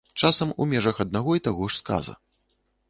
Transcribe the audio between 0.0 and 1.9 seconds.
Часам у межах аднаго і таго ж